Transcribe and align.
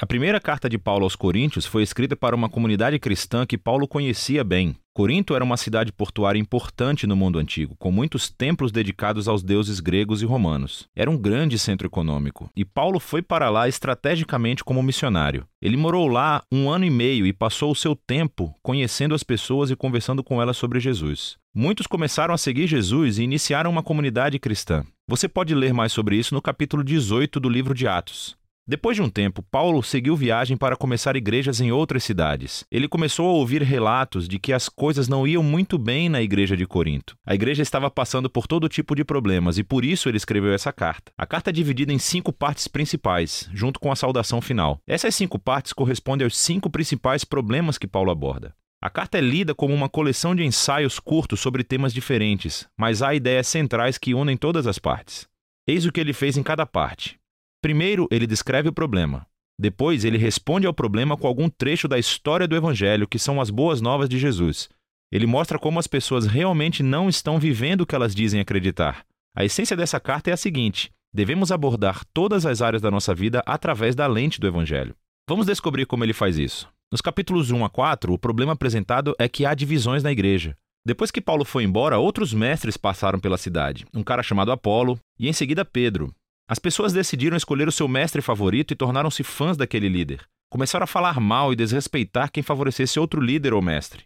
A 0.00 0.06
primeira 0.06 0.38
carta 0.38 0.68
de 0.68 0.78
Paulo 0.78 1.02
aos 1.02 1.16
Coríntios 1.16 1.66
foi 1.66 1.82
escrita 1.82 2.14
para 2.14 2.36
uma 2.36 2.48
comunidade 2.48 3.00
cristã 3.00 3.44
que 3.44 3.58
Paulo 3.58 3.88
conhecia 3.88 4.44
bem. 4.44 4.76
Corinto 4.94 5.34
era 5.34 5.42
uma 5.42 5.56
cidade 5.56 5.90
portuária 5.90 6.38
importante 6.38 7.04
no 7.04 7.16
mundo 7.16 7.36
antigo, 7.36 7.74
com 7.80 7.90
muitos 7.90 8.30
templos 8.30 8.70
dedicados 8.70 9.26
aos 9.26 9.42
deuses 9.42 9.80
gregos 9.80 10.22
e 10.22 10.24
romanos. 10.24 10.86
Era 10.94 11.10
um 11.10 11.16
grande 11.16 11.58
centro 11.58 11.88
econômico, 11.88 12.48
e 12.54 12.64
Paulo 12.64 13.00
foi 13.00 13.22
para 13.22 13.50
lá 13.50 13.66
estrategicamente 13.66 14.62
como 14.62 14.84
missionário. 14.84 15.44
Ele 15.60 15.76
morou 15.76 16.06
lá 16.06 16.44
um 16.52 16.70
ano 16.70 16.84
e 16.84 16.90
meio 16.90 17.26
e 17.26 17.32
passou 17.32 17.72
o 17.72 17.76
seu 17.76 17.96
tempo 17.96 18.54
conhecendo 18.62 19.16
as 19.16 19.24
pessoas 19.24 19.68
e 19.68 19.74
conversando 19.74 20.22
com 20.22 20.40
elas 20.40 20.56
sobre 20.56 20.78
Jesus. 20.78 21.36
Muitos 21.52 21.88
começaram 21.88 22.32
a 22.32 22.38
seguir 22.38 22.68
Jesus 22.68 23.18
e 23.18 23.24
iniciaram 23.24 23.68
uma 23.68 23.82
comunidade 23.82 24.38
cristã. 24.38 24.84
Você 25.08 25.26
pode 25.26 25.56
ler 25.56 25.74
mais 25.74 25.90
sobre 25.90 26.14
isso 26.14 26.34
no 26.34 26.42
capítulo 26.42 26.84
18 26.84 27.40
do 27.40 27.48
livro 27.48 27.74
de 27.74 27.88
Atos. 27.88 28.37
Depois 28.70 28.94
de 28.94 29.02
um 29.02 29.08
tempo, 29.08 29.42
Paulo 29.50 29.82
seguiu 29.82 30.14
viagem 30.14 30.54
para 30.54 30.76
começar 30.76 31.16
igrejas 31.16 31.58
em 31.58 31.72
outras 31.72 32.04
cidades. 32.04 32.66
Ele 32.70 32.86
começou 32.86 33.26
a 33.26 33.32
ouvir 33.32 33.62
relatos 33.62 34.28
de 34.28 34.38
que 34.38 34.52
as 34.52 34.68
coisas 34.68 35.08
não 35.08 35.26
iam 35.26 35.42
muito 35.42 35.78
bem 35.78 36.10
na 36.10 36.20
igreja 36.20 36.54
de 36.54 36.66
Corinto. 36.66 37.16
A 37.26 37.34
igreja 37.34 37.62
estava 37.62 37.90
passando 37.90 38.28
por 38.28 38.46
todo 38.46 38.68
tipo 38.68 38.94
de 38.94 39.04
problemas 39.04 39.56
e 39.56 39.64
por 39.64 39.86
isso 39.86 40.06
ele 40.06 40.18
escreveu 40.18 40.52
essa 40.52 40.70
carta. 40.70 41.10
A 41.16 41.24
carta 41.26 41.48
é 41.48 41.52
dividida 41.52 41.94
em 41.94 41.98
cinco 41.98 42.30
partes 42.30 42.68
principais, 42.68 43.48
junto 43.54 43.80
com 43.80 43.90
a 43.90 43.96
saudação 43.96 44.38
final. 44.42 44.78
Essas 44.86 45.14
cinco 45.14 45.38
partes 45.38 45.72
correspondem 45.72 46.26
aos 46.26 46.36
cinco 46.36 46.68
principais 46.68 47.24
problemas 47.24 47.78
que 47.78 47.88
Paulo 47.88 48.10
aborda. 48.10 48.54
A 48.82 48.90
carta 48.90 49.16
é 49.16 49.22
lida 49.22 49.54
como 49.54 49.72
uma 49.72 49.88
coleção 49.88 50.34
de 50.34 50.44
ensaios 50.44 51.00
curtos 51.00 51.40
sobre 51.40 51.64
temas 51.64 51.94
diferentes, 51.94 52.68
mas 52.76 53.00
há 53.00 53.14
ideias 53.14 53.48
centrais 53.48 53.96
que 53.96 54.12
unem 54.12 54.36
todas 54.36 54.66
as 54.66 54.78
partes. 54.78 55.26
Eis 55.66 55.86
o 55.86 55.90
que 55.90 56.00
ele 56.00 56.12
fez 56.12 56.36
em 56.36 56.42
cada 56.42 56.66
parte. 56.66 57.18
Primeiro, 57.60 58.06
ele 58.10 58.26
descreve 58.26 58.68
o 58.68 58.72
problema. 58.72 59.26
Depois, 59.58 60.04
ele 60.04 60.16
responde 60.16 60.66
ao 60.66 60.72
problema 60.72 61.16
com 61.16 61.26
algum 61.26 61.48
trecho 61.48 61.88
da 61.88 61.98
história 61.98 62.46
do 62.46 62.54
Evangelho, 62.54 63.08
que 63.08 63.18
são 63.18 63.40
as 63.40 63.50
boas 63.50 63.80
novas 63.80 64.08
de 64.08 64.18
Jesus. 64.18 64.68
Ele 65.10 65.26
mostra 65.26 65.58
como 65.58 65.80
as 65.80 65.86
pessoas 65.86 66.26
realmente 66.26 66.82
não 66.82 67.08
estão 67.08 67.38
vivendo 67.38 67.80
o 67.80 67.86
que 67.86 67.94
elas 67.94 68.14
dizem 68.14 68.40
acreditar. 68.40 69.04
A 69.36 69.44
essência 69.44 69.76
dessa 69.76 69.98
carta 69.98 70.30
é 70.30 70.32
a 70.32 70.36
seguinte: 70.36 70.92
devemos 71.12 71.50
abordar 71.50 72.04
todas 72.14 72.46
as 72.46 72.62
áreas 72.62 72.82
da 72.82 72.90
nossa 72.90 73.14
vida 73.14 73.42
através 73.44 73.96
da 73.96 74.06
lente 74.06 74.38
do 74.38 74.46
Evangelho. 74.46 74.94
Vamos 75.28 75.46
descobrir 75.46 75.86
como 75.86 76.04
ele 76.04 76.12
faz 76.12 76.38
isso. 76.38 76.68
Nos 76.92 77.00
capítulos 77.00 77.50
1 77.50 77.64
a 77.64 77.68
4, 77.68 78.12
o 78.12 78.18
problema 78.18 78.52
apresentado 78.52 79.14
é 79.18 79.28
que 79.28 79.44
há 79.44 79.54
divisões 79.54 80.02
na 80.02 80.12
igreja. 80.12 80.56
Depois 80.86 81.10
que 81.10 81.20
Paulo 81.20 81.44
foi 81.44 81.64
embora, 81.64 81.98
outros 81.98 82.32
mestres 82.32 82.76
passaram 82.76 83.18
pela 83.18 83.36
cidade, 83.36 83.84
um 83.92 84.02
cara 84.02 84.22
chamado 84.22 84.52
Apolo 84.52 84.98
e 85.18 85.28
em 85.28 85.32
seguida 85.32 85.64
Pedro. 85.64 86.14
As 86.48 86.58
pessoas 86.58 86.94
decidiram 86.94 87.36
escolher 87.36 87.68
o 87.68 87.72
seu 87.72 87.86
mestre 87.86 88.22
favorito 88.22 88.72
e 88.72 88.76
tornaram-se 88.76 89.22
fãs 89.22 89.54
daquele 89.54 89.86
líder. 89.86 90.26
Começaram 90.50 90.84
a 90.84 90.86
falar 90.86 91.20
mal 91.20 91.52
e 91.52 91.56
desrespeitar 91.56 92.32
quem 92.32 92.42
favorecesse 92.42 92.98
outro 92.98 93.20
líder 93.20 93.52
ou 93.52 93.60
mestre. 93.60 94.04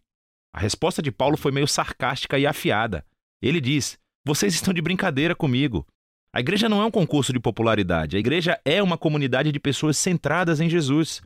A 0.52 0.58
resposta 0.58 1.00
de 1.00 1.12
Paulo 1.12 1.36
foi 1.36 1.52
meio 1.52 1.68
sarcástica 1.68 2.36
e 2.36 2.44
afiada. 2.44 3.06
Ele 3.40 3.60
diz: 3.60 3.96
Vocês 4.26 4.54
estão 4.54 4.74
de 4.74 4.82
brincadeira 4.82 5.36
comigo. 5.36 5.86
A 6.34 6.40
igreja 6.40 6.68
não 6.68 6.82
é 6.82 6.84
um 6.84 6.90
concurso 6.90 7.32
de 7.32 7.38
popularidade, 7.38 8.16
a 8.16 8.20
igreja 8.20 8.58
é 8.64 8.82
uma 8.82 8.98
comunidade 8.98 9.52
de 9.52 9.60
pessoas 9.60 9.96
centradas 9.96 10.60
em 10.60 10.68
Jesus. 10.68 11.22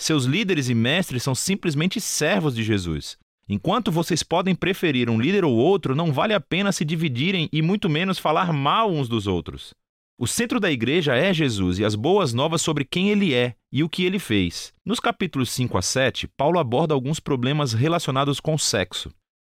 Seus 0.00 0.24
líderes 0.24 0.68
e 0.68 0.74
mestres 0.74 1.22
são 1.22 1.34
simplesmente 1.34 2.00
servos 2.00 2.56
de 2.56 2.64
Jesus. 2.64 3.16
Enquanto 3.48 3.92
vocês 3.92 4.24
podem 4.24 4.54
preferir 4.54 5.08
um 5.08 5.20
líder 5.20 5.44
ou 5.44 5.54
outro, 5.54 5.94
não 5.94 6.12
vale 6.12 6.34
a 6.34 6.40
pena 6.40 6.72
se 6.72 6.84
dividirem 6.84 7.48
e 7.52 7.62
muito 7.62 7.88
menos 7.88 8.18
falar 8.18 8.52
mal 8.52 8.90
uns 8.90 9.08
dos 9.08 9.28
outros. 9.28 9.72
O 10.18 10.26
centro 10.26 10.58
da 10.58 10.70
igreja 10.70 11.14
é 11.14 11.30
Jesus 11.34 11.78
e 11.78 11.84
as 11.84 11.94
boas 11.94 12.32
novas 12.32 12.62
sobre 12.62 12.86
quem 12.86 13.10
ele 13.10 13.34
é 13.34 13.54
e 13.70 13.84
o 13.84 13.88
que 13.88 14.02
ele 14.02 14.18
fez. 14.18 14.72
Nos 14.82 14.98
capítulos 14.98 15.50
5 15.50 15.76
a 15.76 15.82
7, 15.82 16.26
Paulo 16.26 16.58
aborda 16.58 16.94
alguns 16.94 17.20
problemas 17.20 17.74
relacionados 17.74 18.40
com 18.40 18.54
o 18.54 18.58
sexo. 18.58 19.12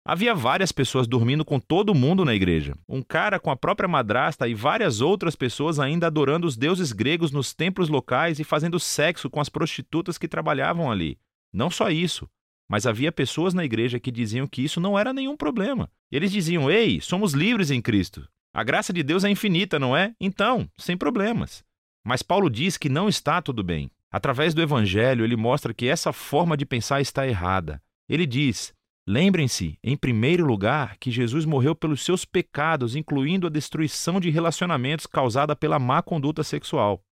Havia 0.05 0.35
várias 0.35 0.73
pessoas 0.73 1.07
dormindo 1.07 1.45
com 1.45 1.61
todo 1.61 1.95
mundo 1.95 2.25
na 2.25 2.35
igreja. 2.35 2.75
Um 2.89 3.01
cara 3.01 3.39
com 3.39 3.49
a 3.49 3.55
própria 3.55 3.87
madrasta 3.87 4.49
e 4.49 4.53
várias 4.53 4.99
outras 4.99 5.33
pessoas 5.33 5.79
ainda 5.79 6.07
adorando 6.07 6.45
os 6.45 6.57
deuses 6.57 6.91
gregos 6.91 7.31
nos 7.31 7.53
templos 7.53 7.87
locais 7.87 8.37
e 8.37 8.43
fazendo 8.43 8.81
sexo 8.81 9.29
com 9.29 9.39
as 9.39 9.47
prostitutas 9.47 10.17
que 10.17 10.27
trabalhavam 10.27 10.91
ali. 10.91 11.17
Não 11.53 11.69
só 11.69 11.89
isso, 11.89 12.29
mas 12.69 12.85
havia 12.85 13.13
pessoas 13.13 13.53
na 13.53 13.63
igreja 13.63 13.97
que 13.97 14.11
diziam 14.11 14.45
que 14.45 14.61
isso 14.61 14.81
não 14.81 14.99
era 14.99 15.13
nenhum 15.13 15.37
problema. 15.37 15.89
Eles 16.11 16.33
diziam: 16.33 16.69
Ei, 16.69 16.99
somos 16.99 17.31
livres 17.31 17.71
em 17.71 17.81
Cristo. 17.81 18.27
A 18.53 18.63
graça 18.63 18.91
de 18.91 19.03
Deus 19.03 19.23
é 19.23 19.29
infinita, 19.29 19.77
não 19.77 19.95
é? 19.95 20.13
Então, 20.19 20.67
sem 20.77 20.97
problemas. 20.97 21.63
Mas 22.03 22.23
Paulo 22.23 22.49
diz 22.49 22.77
que 22.77 22.89
não 22.89 23.07
está 23.07 23.41
tudo 23.41 23.63
bem. 23.63 23.91
Através 24.11 24.55
do 24.55 24.61
Evangelho, 24.61 25.23
ele 25.23 25.35
mostra 25.35 25.73
que 25.73 25.87
essa 25.87 26.11
forma 26.11 26.57
de 26.57 26.65
pensar 26.65 26.99
está 26.99 27.27
errada. 27.27 27.79
Ele 28.07 28.25
diz: 28.25 28.73
lembrem-se, 29.07 29.77
em 29.83 29.95
primeiro 29.95 30.45
lugar, 30.45 30.97
que 30.97 31.11
Jesus 31.11 31.45
morreu 31.45 31.75
pelos 31.75 32.03
seus 32.03 32.25
pecados, 32.25 32.95
incluindo 32.95 33.45
a 33.45 33.51
destruição 33.51 34.19
de 34.19 34.31
relacionamentos 34.31 35.05
causada 35.05 35.55
pela 35.55 35.77
má 35.77 36.01
conduta 36.01 36.43
sexual. 36.43 37.03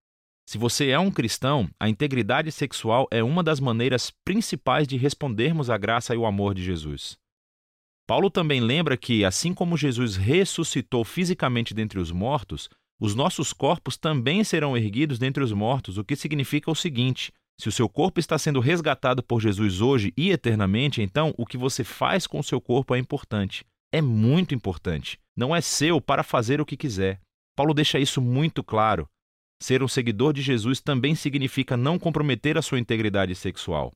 Se 0.50 0.58
você 0.58 0.90
é 0.90 0.98
um 0.98 1.12
cristão, 1.12 1.70
a 1.80 1.88
integridade 1.88 2.52
sexual 2.52 3.06
é 3.12 3.22
uma 3.22 3.44
das 3.44 3.60
maneiras 3.60 4.12
principais 4.26 4.88
de 4.88 4.98
respondermos 4.98 5.70
à 5.70 5.78
graça 5.78 6.16
e 6.16 6.18
ao 6.18 6.26
amor 6.26 6.56
de 6.56 6.64
Jesus. 6.64 7.20
Paulo 8.08 8.30
também 8.30 8.62
lembra 8.62 8.96
que, 8.96 9.26
assim 9.26 9.54
como 9.54 9.76
Jesus 9.76 10.16
ressuscitou 10.16 11.04
fisicamente 11.04 11.74
dentre 11.74 12.00
os 12.00 12.10
mortos, 12.10 12.70
os 12.98 13.14
nossos 13.14 13.52
corpos 13.52 13.98
também 13.98 14.46
serão 14.46 14.78
erguidos 14.78 15.20
dentre 15.20 15.44
os 15.44 15.52
mortos, 15.52 15.98
o 15.98 16.06
que 16.06 16.16
significa 16.16 16.72
o 16.72 16.76
seguinte: 16.76 17.34
se 17.60 17.68
o 17.68 17.72
seu 17.72 17.90
corpo 17.90 18.18
está 18.18 18.38
sendo 18.38 18.62
resgatado 18.62 19.22
por 19.22 19.42
Jesus 19.42 19.82
hoje 19.82 20.14
e 20.16 20.32
eternamente, 20.32 21.02
então 21.02 21.34
o 21.38 21.46
que 21.46 21.58
você 21.58 21.84
faz 21.84 22.26
com 22.26 22.40
o 22.40 22.44
seu 22.44 22.62
corpo 22.62 22.96
é 22.96 22.98
importante. 22.98 23.66
É 23.92 24.02
muito 24.02 24.56
importante. 24.56 25.20
Não 25.36 25.54
é 25.54 25.60
seu 25.60 26.00
para 26.00 26.24
fazer 26.24 26.62
o 26.62 26.66
que 26.66 26.78
quiser. 26.78 27.20
Paulo 27.58 27.74
deixa 27.74 28.00
isso 28.00 28.22
muito 28.22 28.64
claro. 28.64 29.06
Ser 29.62 29.84
um 29.84 29.88
seguidor 29.88 30.32
de 30.32 30.42
Jesus 30.42 30.80
também 30.80 31.14
significa 31.14 31.76
não 31.76 32.00
comprometer 32.00 32.58
a 32.58 32.62
sua 32.62 32.80
integridade 32.80 33.36
sexual. 33.36 33.92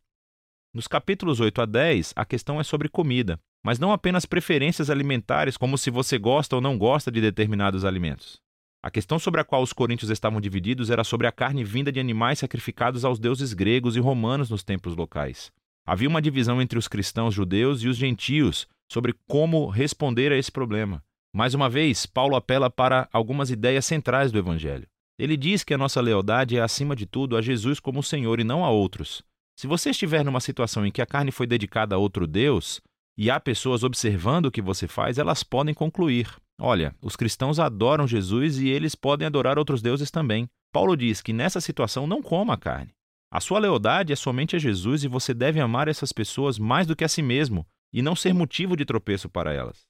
Nos 0.73 0.87
capítulos 0.87 1.39
8 1.39 1.61
a 1.61 1.65
10, 1.65 2.13
a 2.15 2.25
questão 2.25 2.59
é 2.59 2.63
sobre 2.63 2.89
comida 2.89 3.39
mas 3.63 3.79
não 3.79 3.91
apenas 3.91 4.25
preferências 4.25 4.89
alimentares, 4.89 5.57
como 5.57 5.77
se 5.77 5.89
você 5.89 6.17
gosta 6.17 6.55
ou 6.55 6.61
não 6.61 6.77
gosta 6.77 7.11
de 7.11 7.21
determinados 7.21 7.85
alimentos. 7.85 8.39
A 8.83 8.89
questão 8.89 9.19
sobre 9.19 9.39
a 9.39 9.43
qual 9.43 9.61
os 9.61 9.73
coríntios 9.73 10.09
estavam 10.09 10.41
divididos 10.41 10.89
era 10.89 11.03
sobre 11.03 11.27
a 11.27 11.31
carne 11.31 11.63
vinda 11.63 11.91
de 11.91 11.99
animais 11.99 12.39
sacrificados 12.39 13.05
aos 13.05 13.19
deuses 13.19 13.53
gregos 13.53 13.95
e 13.95 13.99
romanos 13.99 14.49
nos 14.49 14.63
templos 14.63 14.95
locais. 14.95 15.51
Havia 15.85 16.09
uma 16.09 16.21
divisão 16.21 16.61
entre 16.61 16.79
os 16.79 16.87
cristãos 16.87 17.33
judeus 17.33 17.83
e 17.83 17.87
os 17.87 17.97
gentios 17.97 18.67
sobre 18.91 19.13
como 19.27 19.67
responder 19.67 20.31
a 20.31 20.37
esse 20.37 20.51
problema. 20.51 21.03
Mais 21.33 21.53
uma 21.53 21.69
vez, 21.69 22.05
Paulo 22.05 22.35
apela 22.35 22.69
para 22.69 23.07
algumas 23.13 23.51
ideias 23.51 23.85
centrais 23.85 24.31
do 24.31 24.39
Evangelho. 24.39 24.87
Ele 25.17 25.37
diz 25.37 25.63
que 25.63 25.73
a 25.73 25.77
nossa 25.77 26.01
lealdade 26.01 26.57
é, 26.57 26.61
acima 26.61 26.95
de 26.95 27.05
tudo, 27.05 27.37
a 27.37 27.41
Jesus 27.41 27.79
como 27.79 28.01
Senhor 28.01 28.39
e 28.39 28.43
não 28.43 28.65
a 28.65 28.71
outros. 28.71 29.23
Se 29.55 29.67
você 29.67 29.91
estiver 29.91 30.25
numa 30.25 30.39
situação 30.39 30.85
em 30.85 30.91
que 30.91 31.01
a 31.01 31.05
carne 31.05 31.31
foi 31.31 31.45
dedicada 31.45 31.93
a 31.93 31.97
outro 31.99 32.25
Deus, 32.25 32.81
e 33.21 33.29
há 33.29 33.39
pessoas 33.39 33.83
observando 33.83 34.47
o 34.47 34.51
que 34.51 34.63
você 34.63 34.87
faz, 34.87 35.19
elas 35.19 35.43
podem 35.43 35.75
concluir: 35.75 36.27
olha, 36.59 36.95
os 36.99 37.15
cristãos 37.15 37.59
adoram 37.59 38.07
Jesus 38.07 38.57
e 38.57 38.67
eles 38.67 38.95
podem 38.95 39.27
adorar 39.27 39.59
outros 39.59 39.79
deuses 39.79 40.09
também. 40.09 40.49
Paulo 40.73 40.97
diz 40.97 41.21
que 41.21 41.31
nessa 41.31 41.61
situação 41.61 42.07
não 42.07 42.19
coma 42.19 42.55
a 42.55 42.57
carne. 42.57 42.95
A 43.31 43.39
sua 43.39 43.59
lealdade 43.59 44.11
é 44.11 44.15
somente 44.15 44.55
a 44.55 44.59
Jesus 44.59 45.03
e 45.03 45.07
você 45.07 45.35
deve 45.35 45.59
amar 45.59 45.87
essas 45.87 46.11
pessoas 46.11 46.57
mais 46.57 46.87
do 46.87 46.95
que 46.95 47.03
a 47.03 47.07
si 47.07 47.21
mesmo 47.21 47.63
e 47.93 48.01
não 48.01 48.15
ser 48.15 48.33
motivo 48.33 48.75
de 48.75 48.85
tropeço 48.85 49.29
para 49.29 49.53
elas. 49.53 49.81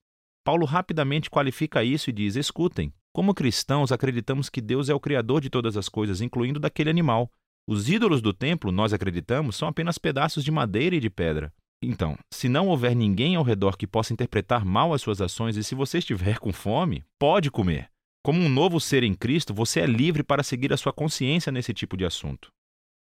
Paulo 0.44 0.66
rapidamente 0.66 1.30
qualifica 1.30 1.86
isso 1.86 2.09
e 2.09 2.13
diz: 2.13 2.36
escutem, 2.36 2.94
como 3.13 3.34
cristãos 3.34 3.94
acreditamos 3.94 4.50
que 4.50 4.60
Deus 4.60 4.89
é 4.89 4.94
o 4.94 5.00
Criador 5.00 5.39
de 5.39 5.50
todas 5.50 5.77
as 5.77 5.88
coisas, 5.88 6.19
incluindo 6.19 6.60
daquele 6.60 6.89
animal. 6.89 7.31
Os 7.66 7.88
ídolos 7.88 8.22
do 8.22 8.34
templo, 8.34 8.74
nós 8.74 8.92
acreditamos, 8.92 9.56
são 9.56 9.69
apenas 9.69 9.98
pedaços 9.98 10.44
de 10.44 10.51
madeira 10.51 10.98
e 10.98 11.00
de 11.00 11.10
pedra. 11.10 11.54
Então, 11.81 12.18
se 12.31 12.48
não 12.48 12.68
houver 12.68 12.95
ninguém 12.95 13.36
ao 13.36 13.44
redor 13.44 13.75
que 13.75 13.88
possa 13.88 14.13
interpretar 14.13 14.63
mal 14.63 14.94
as 14.94 15.01
suas 15.01 15.19
ações 15.19 15.57
e 15.57 15.63
se 15.63 15.74
você 15.74 15.98
estiver 15.98 16.38
com 16.38 16.54
fome, 16.54 17.04
pode 17.18 17.50
comer. 17.50 17.89
Como 18.24 18.39
um 18.39 18.50
novo 18.50 18.80
ser 18.80 19.04
em 19.04 19.16
Cristo, 19.16 19.51
você 19.51 19.80
é 19.80 19.86
livre 19.88 20.24
para 20.24 20.44
seguir 20.44 20.72
a 20.72 20.78
sua 20.78 20.94
consciência 20.94 21.51
nesse 21.51 21.74
tipo 21.74 21.98
de 21.98 22.06
assunto. 22.06 22.50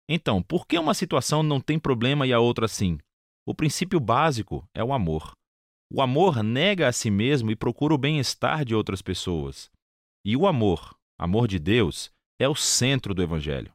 Então, 0.07 0.43
por 0.43 0.67
que 0.67 0.77
uma 0.77 0.93
situação 0.93 1.41
não 1.41 1.59
tem 1.59 1.79
problema 1.79 2.27
e 2.27 2.31
a 2.31 2.39
outra 2.39 2.67
sim? 2.67 2.99
O 3.47 3.55
princípio 3.55 3.99
básico 3.99 4.63
é 4.75 4.83
o 4.83 4.93
amor. 4.93 5.31
O 5.91 6.01
amor 6.01 6.43
nega 6.43 6.87
a 6.87 6.91
si 6.91 7.09
mesmo 7.09 7.49
e 7.49 7.55
procura 7.55 7.95
o 7.95 7.97
bem-estar 7.97 8.63
de 8.63 8.75
outras 8.75 9.01
pessoas. 9.01 9.71
E 10.23 10.37
o 10.37 10.45
amor, 10.45 10.95
amor 11.17 11.47
de 11.47 11.57
Deus, 11.57 12.11
é 12.39 12.47
o 12.47 12.55
centro 12.55 13.15
do 13.15 13.23
Evangelho. 13.23 13.73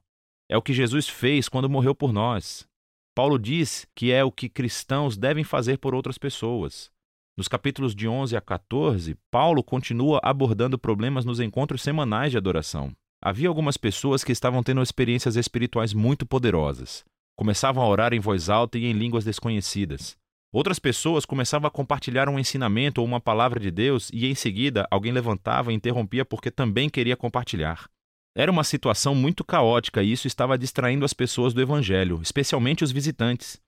É 0.49 0.57
o 0.57 0.63
que 0.63 0.73
Jesus 0.73 1.09
fez 1.09 1.49
quando 1.49 1.69
morreu 1.69 1.95
por 1.95 2.13
nós. 2.13 2.69
Paulo 3.15 3.39
diz 3.39 3.87
que 3.95 4.11
é 4.11 4.25
o 4.25 4.33
que 4.33 4.49
cristãos 4.49 5.19
devem 5.19 5.45
fazer 5.45 5.77
por 5.77 5.95
outras 5.95 6.17
pessoas. 6.17 6.91
Nos 7.37 7.47
capítulos 7.47 7.95
de 7.95 8.09
11 8.09 8.35
a 8.37 8.41
14, 8.41 9.17
Paulo 9.31 9.63
continua 9.63 10.19
abordando 10.23 10.79
problemas 10.79 11.25
nos 11.25 11.39
encontros 11.39 11.83
semanais 11.83 12.31
de 12.31 12.39
adoração. 12.39 12.91
Havia 13.23 13.49
algumas 13.49 13.77
pessoas 13.77 14.25
que 14.25 14.33
estavam 14.33 14.63
tendo 14.63 14.83
experiências 14.83 15.37
espirituais 15.37 15.93
muito 15.93 16.25
poderosas. 16.25 17.05
Começavam 17.37 17.85
a 17.85 17.89
orar 17.89 18.15
em 18.15 18.21
voz 18.21 18.49
alta 18.49 18.79
e 18.79 18.87
em 18.87 18.93
línguas 18.93 19.25
desconhecidas. 19.25 20.17
Outras 20.51 20.79
pessoas 20.79 21.27
começavam 21.27 21.69
a 21.69 21.71
compartilhar 21.71 22.29
um 22.29 22.39
ensinamento 22.39 23.01
ou 23.01 23.07
uma 23.07 23.21
palavra 23.21 23.61
de 23.61 23.71
Deus 23.71 24.11
e 24.13 24.27
em 24.27 24.35
seguida 24.35 24.87
alguém 24.91 25.13
levantava 25.13 25.71
e 25.71 25.75
interrompia 25.75 26.25
porque 26.25 26.51
também 26.51 26.89
queria 26.89 27.17
compartilhar. 27.17 27.89
Era 28.35 28.51
uma 28.51 28.65
situação 28.65 29.15
muito 29.15 29.45
caótica 29.45 30.03
e 30.03 30.11
isso 30.11 30.27
estava 30.27 30.57
distraindo 30.57 31.05
as 31.05 31.13
pessoas 31.13 31.53
do 31.53 31.61
Evangelho, 31.61 32.21
especialmente 32.23 32.83
os 32.83 32.91
visitantes. 32.91 33.61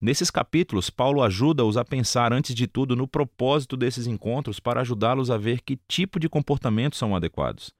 Nesses 0.00 0.30
capítulos, 0.30 0.90
Paulo 0.90 1.22
ajuda-os 1.22 1.76
a 1.76 1.84
pensar 1.84 2.32
antes 2.32 2.54
de 2.54 2.66
tudo 2.66 2.94
no 2.94 3.08
propósito 3.08 3.76
desses 3.76 4.06
encontros 4.06 4.60
para 4.60 4.80
ajudá-los 4.82 5.30
a 5.30 5.36
ver 5.36 5.62
que 5.62 5.80
tipo 5.88 6.20
de 6.20 6.28
comportamentos 6.28 6.98
são 6.98 7.16
adequados. 7.16 7.72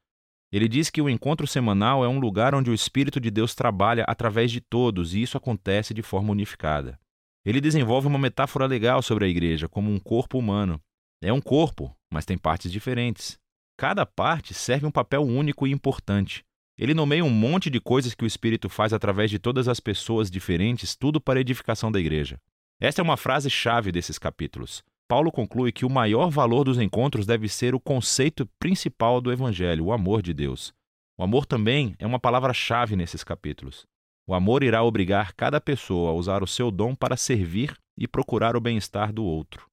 Ele 0.52 0.68
diz 0.68 0.88
que 0.88 1.02
o 1.02 1.08
encontro 1.08 1.46
semanal 1.46 2.04
é 2.04 2.08
um 2.08 2.18
lugar 2.18 2.54
onde 2.54 2.70
o 2.70 2.74
Espírito 2.74 3.20
de 3.20 3.30
Deus 3.30 3.54
trabalha 3.54 4.04
através 4.08 4.50
de 4.50 4.60
todos 4.60 5.14
e 5.14 5.22
isso 5.22 5.36
acontece 5.36 5.92
de 5.92 6.02
forma 6.02 6.32
unificada. 6.32 6.98
Ele 7.44 7.60
desenvolve 7.60 8.06
uma 8.06 8.18
metáfora 8.18 8.66
legal 8.66 9.02
sobre 9.02 9.24
a 9.24 9.28
igreja 9.28 9.68
como 9.68 9.90
um 9.90 9.98
corpo 9.98 10.38
humano. 10.38 10.80
É 11.22 11.32
um 11.32 11.40
corpo, 11.40 11.94
mas 12.10 12.24
tem 12.24 12.38
partes 12.38 12.72
diferentes. 12.72 13.38
Cada 13.76 14.06
parte 14.06 14.54
serve 14.54 14.86
um 14.86 14.90
papel 14.90 15.22
único 15.22 15.66
e 15.66 15.72
importante. 15.72 16.44
Ele 16.78 16.94
nomeia 16.94 17.24
um 17.24 17.30
monte 17.30 17.68
de 17.68 17.80
coisas 17.80 18.14
que 18.14 18.24
o 18.24 18.26
Espírito 18.26 18.68
faz 18.68 18.92
através 18.92 19.30
de 19.30 19.38
todas 19.38 19.68
as 19.68 19.80
pessoas 19.80 20.30
diferentes, 20.30 20.96
tudo 20.96 21.20
para 21.20 21.38
a 21.38 21.40
edificação 21.40 21.90
da 21.90 22.00
igreja. 22.00 22.38
Esta 22.80 23.00
é 23.00 23.04
uma 23.04 23.16
frase 23.16 23.48
chave 23.50 23.92
desses 23.92 24.18
capítulos. 24.18 24.82
Paulo 25.08 25.30
conclui 25.30 25.70
que 25.70 25.84
o 25.84 25.90
maior 25.90 26.30
valor 26.30 26.64
dos 26.64 26.78
encontros 26.78 27.26
deve 27.26 27.48
ser 27.48 27.74
o 27.74 27.80
conceito 27.80 28.48
principal 28.58 29.20
do 29.20 29.30
Evangelho, 29.30 29.86
o 29.86 29.92
amor 29.92 30.22
de 30.22 30.32
Deus. 30.32 30.72
O 31.18 31.22
amor 31.22 31.46
também 31.46 31.94
é 31.98 32.06
uma 32.06 32.18
palavra-chave 32.18 32.96
nesses 32.96 33.22
capítulos. 33.22 33.84
O 34.26 34.34
amor 34.34 34.62
irá 34.62 34.82
obrigar 34.82 35.32
cada 35.34 35.60
pessoa 35.60 36.10
a 36.10 36.14
usar 36.14 36.42
o 36.42 36.46
seu 36.46 36.70
dom 36.70 36.94
para 36.94 37.16
servir 37.16 37.76
e 37.96 38.08
procurar 38.08 38.56
o 38.56 38.60
bem-estar 38.60 39.12
do 39.12 39.24
outro. 39.24 39.66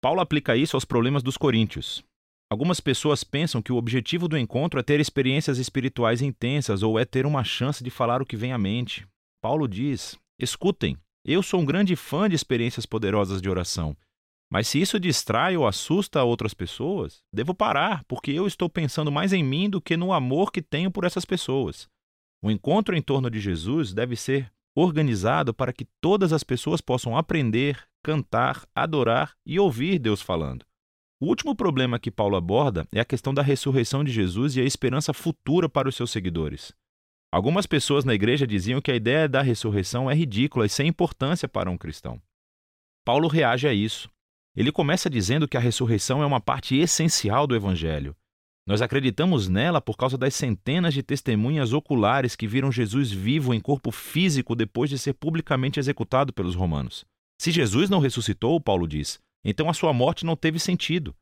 Paulo 0.00 0.20
aplica 0.20 0.56
isso 0.56 0.76
aos 0.76 0.84
problemas 0.84 1.22
dos 1.22 1.36
coríntios. 1.36 2.02
Algumas 2.50 2.80
pessoas 2.80 3.22
pensam 3.22 3.62
que 3.62 3.72
o 3.72 3.76
objetivo 3.76 4.26
do 4.26 4.36
encontro 4.36 4.80
é 4.80 4.82
ter 4.82 4.98
experiências 4.98 5.56
espirituais 5.56 6.20
intensas 6.20 6.82
ou 6.82 6.98
é 6.98 7.04
ter 7.04 7.24
uma 7.24 7.44
chance 7.44 7.84
de 7.84 7.90
falar 7.90 8.20
o 8.20 8.26
que 8.26 8.36
vem 8.36 8.52
à 8.52 8.58
mente. 8.58 9.06
Paulo 9.40 9.68
diz: 9.68 10.18
escutem, 10.36 10.98
eu 11.24 11.44
sou 11.44 11.60
um 11.60 11.64
grande 11.64 11.94
fã 11.94 12.28
de 12.28 12.34
experiências 12.34 12.84
poderosas 12.84 13.40
de 13.40 13.48
oração. 13.48 13.96
Mas 14.52 14.66
se 14.66 14.80
isso 14.80 14.98
distrai 14.98 15.56
ou 15.56 15.64
assusta 15.64 16.24
outras 16.24 16.52
pessoas, 16.52 17.22
devo 17.32 17.54
parar, 17.54 18.02
porque 18.08 18.32
eu 18.32 18.48
estou 18.48 18.68
pensando 18.68 19.12
mais 19.12 19.32
em 19.32 19.44
mim 19.44 19.70
do 19.70 19.80
que 19.80 19.96
no 19.96 20.12
amor 20.12 20.50
que 20.50 20.60
tenho 20.60 20.90
por 20.90 21.04
essas 21.04 21.24
pessoas. 21.24 21.88
O 22.42 22.50
encontro 22.50 22.96
em 22.96 23.02
torno 23.02 23.30
de 23.30 23.38
Jesus 23.38 23.94
deve 23.94 24.16
ser 24.16 24.52
organizado 24.74 25.54
para 25.54 25.72
que 25.72 25.86
todas 26.00 26.32
as 26.32 26.42
pessoas 26.42 26.80
possam 26.80 27.16
aprender, 27.16 27.80
cantar, 28.02 28.66
adorar 28.74 29.36
e 29.46 29.60
ouvir 29.60 30.00
Deus 30.00 30.20
falando. 30.20 30.64
O 31.20 31.26
último 31.26 31.54
problema 31.54 31.98
que 31.98 32.10
Paulo 32.10 32.36
aborda 32.36 32.86
é 32.92 33.00
a 33.00 33.04
questão 33.04 33.34
da 33.34 33.42
ressurreição 33.42 34.02
de 34.02 34.10
Jesus 34.10 34.56
e 34.56 34.60
a 34.60 34.64
esperança 34.64 35.12
futura 35.12 35.68
para 35.68 35.88
os 35.88 35.94
seus 35.94 36.10
seguidores. 36.10 36.72
Algumas 37.30 37.66
pessoas 37.66 38.04
na 38.04 38.14
igreja 38.14 38.46
diziam 38.46 38.80
que 38.80 38.90
a 38.90 38.96
ideia 38.96 39.28
da 39.28 39.42
ressurreição 39.42 40.10
é 40.10 40.14
ridícula 40.14 40.66
e 40.66 40.68
sem 40.68 40.88
importância 40.88 41.46
para 41.46 41.70
um 41.70 41.76
cristão. 41.76 42.20
Paulo 43.04 43.28
reage 43.28 43.68
a 43.68 43.72
isso 43.72 44.10
ele 44.54 44.72
começa 44.72 45.08
dizendo 45.08 45.46
que 45.46 45.56
a 45.56 45.60
ressurreição 45.60 46.22
é 46.22 46.26
uma 46.26 46.40
parte 46.40 46.76
essencial 46.76 47.46
do 47.46 47.54
Evangelho. 47.54 48.16
Nós 48.66 48.82
acreditamos 48.82 49.48
nela 49.48 49.80
por 49.80 49.96
causa 49.96 50.18
das 50.18 50.34
centenas 50.34 50.92
de 50.92 51.02
testemunhas 51.02 51.72
oculares 51.72 52.36
que 52.36 52.46
viram 52.46 52.70
Jesus 52.70 53.10
vivo 53.10 53.54
em 53.54 53.60
corpo 53.60 53.90
físico 53.90 54.54
depois 54.54 54.90
de 54.90 54.98
ser 54.98 55.14
publicamente 55.14 55.78
executado 55.78 56.32
pelos 56.32 56.54
romanos. 56.54 57.04
Se 57.40 57.50
Jesus 57.50 57.88
não 57.88 58.00
ressuscitou, 58.00 58.60
Paulo 58.60 58.86
diz, 58.86 59.18
então 59.44 59.68
a 59.68 59.74
sua 59.74 59.92
morte 59.92 60.24
não 60.24 60.36
teve 60.36 60.58
sentido. 60.58 61.14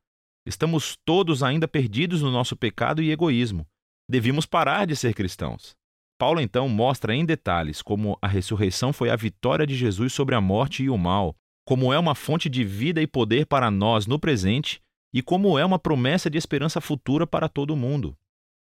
Estamos 0.46 0.96
todos 1.04 1.42
ainda 1.42 1.68
perdidos 1.68 2.22
no 2.22 2.30
nosso 2.30 2.56
pecado 2.56 3.02
e 3.02 3.10
egoísmo. 3.10 3.66
Devíamos 4.08 4.46
parar 4.46 4.86
de 4.86 4.96
ser 4.96 5.14
cristãos. 5.14 5.76
Paulo 6.18 6.40
então 6.40 6.68
mostra 6.68 7.14
em 7.14 7.24
detalhes 7.24 7.80
como 7.80 8.18
a 8.20 8.26
ressurreição 8.26 8.92
foi 8.92 9.10
a 9.10 9.16
vitória 9.16 9.66
de 9.66 9.76
Jesus 9.76 10.12
sobre 10.12 10.34
a 10.34 10.40
morte 10.40 10.82
e 10.82 10.90
o 10.90 10.98
mal, 10.98 11.36
como 11.64 11.92
é 11.92 11.98
uma 11.98 12.14
fonte 12.14 12.48
de 12.48 12.64
vida 12.64 13.00
e 13.00 13.06
poder 13.06 13.46
para 13.46 13.70
nós 13.70 14.06
no 14.06 14.18
presente 14.18 14.80
e 15.12 15.22
como 15.22 15.58
é 15.58 15.64
uma 15.64 15.78
promessa 15.78 16.28
de 16.28 16.36
esperança 16.36 16.80
futura 16.80 17.26
para 17.26 17.48
todo 17.48 17.70
o 17.70 17.76
mundo. 17.76 18.16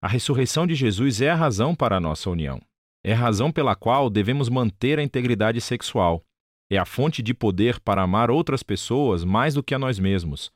A 0.02 0.08
ressurreição 0.08 0.66
de 0.66 0.74
Jesus 0.74 1.20
é 1.20 1.30
a 1.30 1.34
razão 1.34 1.74
para 1.74 1.96
a 1.96 2.00
nossa 2.00 2.28
união. 2.28 2.60
É 3.04 3.12
a 3.12 3.16
razão 3.16 3.50
pela 3.50 3.74
qual 3.74 4.10
devemos 4.10 4.48
manter 4.48 4.98
a 4.98 5.02
integridade 5.02 5.60
sexual. 5.60 6.24
É 6.70 6.76
a 6.76 6.84
fonte 6.84 7.22
de 7.22 7.32
poder 7.32 7.80
para 7.80 8.02
amar 8.02 8.30
outras 8.30 8.62
pessoas 8.62 9.24
mais 9.24 9.54
do 9.54 9.62
que 9.62 9.74
a 9.74 9.78
nós 9.78 9.98
mesmos. 9.98 10.50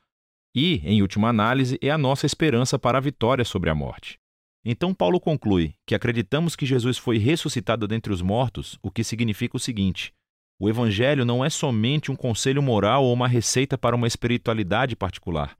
E, 0.55 0.75
em 0.83 1.01
última 1.01 1.29
análise, 1.29 1.79
é 1.81 1.89
a 1.89 1.97
nossa 1.97 2.25
esperança 2.25 2.77
para 2.77 2.99
a 2.99 3.01
vitória 3.01 3.43
sobre 3.43 3.69
a 3.69 3.75
morte. 3.75 4.19
Então, 4.63 4.93
Paulo 4.93 5.19
conclui 5.19 5.73
que 5.85 5.95
acreditamos 5.95 6.55
que 6.55 6.65
Jesus 6.65 6.97
foi 6.97 7.17
ressuscitado 7.17 7.87
dentre 7.87 8.13
os 8.13 8.21
mortos, 8.21 8.77
o 8.81 8.91
que 8.91 9.03
significa 9.03 9.57
o 9.57 9.59
seguinte: 9.59 10.13
o 10.59 10.69
Evangelho 10.69 11.25
não 11.25 11.43
é 11.43 11.49
somente 11.49 12.11
um 12.11 12.15
conselho 12.15 12.61
moral 12.61 13.03
ou 13.03 13.13
uma 13.13 13.27
receita 13.27 13.77
para 13.77 13.95
uma 13.95 14.07
espiritualidade 14.07 14.95
particular. 14.95 15.57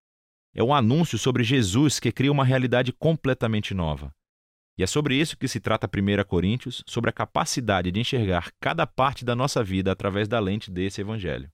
É 0.55 0.63
um 0.63 0.73
anúncio 0.73 1.17
sobre 1.17 1.43
Jesus 1.43 1.99
que 1.99 2.11
cria 2.11 2.31
uma 2.31 2.45
realidade 2.45 2.93
completamente 2.93 3.73
nova. 3.73 4.13
E 4.77 4.83
é 4.83 4.87
sobre 4.87 5.15
isso 5.15 5.37
que 5.37 5.47
se 5.47 5.59
trata 5.59 5.87
1 5.87 6.23
Coríntios, 6.25 6.83
sobre 6.87 7.09
a 7.09 7.13
capacidade 7.13 7.91
de 7.91 7.99
enxergar 7.99 8.51
cada 8.59 8.87
parte 8.87 9.23
da 9.23 9.35
nossa 9.35 9.63
vida 9.63 9.91
através 9.91 10.27
da 10.27 10.39
lente 10.39 10.71
desse 10.71 11.01
Evangelho. 11.01 11.49